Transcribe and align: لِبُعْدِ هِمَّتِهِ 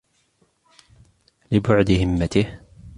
لِبُعْدِ 1.51 1.91
هِمَّتِهِ 1.91 2.59